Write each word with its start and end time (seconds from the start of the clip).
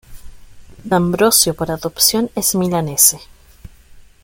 D'Ambrosio 0.83 1.53
por 1.53 1.69
adopción 1.69 2.31
es 2.33 2.55
milanese. 2.55 3.19